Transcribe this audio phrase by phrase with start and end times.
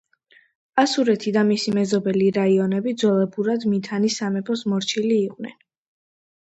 [0.83, 5.59] ასურეთი და მისი მეზობელი რაიონები ძველებურად მითანის სამეფოს მორჩილი იყვნენ.